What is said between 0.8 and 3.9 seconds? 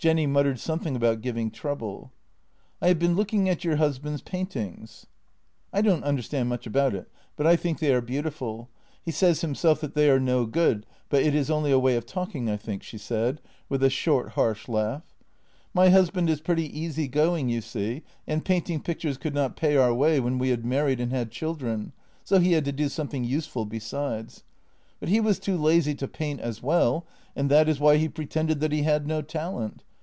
about giving trouble:" I have been looking at your